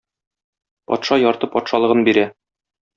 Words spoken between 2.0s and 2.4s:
бирә.